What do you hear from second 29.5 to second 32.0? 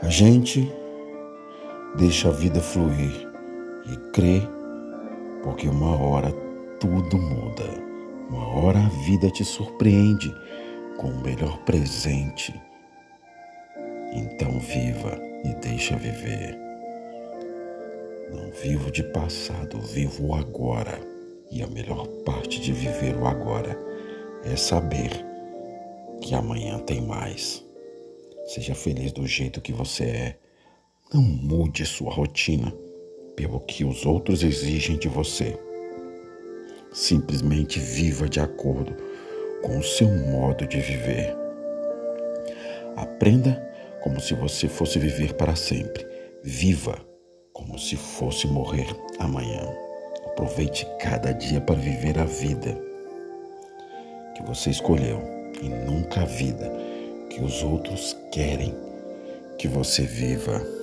que você é. Não mude